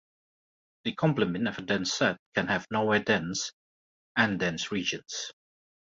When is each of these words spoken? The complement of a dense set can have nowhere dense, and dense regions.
The 0.83 0.93
complement 0.95 1.47
of 1.47 1.59
a 1.59 1.61
dense 1.61 1.93
set 1.93 2.17
can 2.33 2.47
have 2.47 2.65
nowhere 2.71 3.03
dense, 3.03 3.51
and 4.17 4.39
dense 4.39 4.71
regions. 4.71 5.31